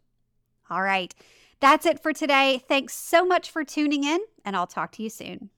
All 0.69 0.81
right, 0.81 1.13
that's 1.59 1.85
it 1.85 2.01
for 2.01 2.11
today. 2.11 2.61
Thanks 2.67 2.93
so 2.93 3.25
much 3.25 3.49
for 3.49 3.63
tuning 3.63 4.03
in, 4.03 4.19
and 4.43 4.55
I'll 4.55 4.67
talk 4.67 4.91
to 4.93 5.03
you 5.03 5.09
soon. 5.09 5.49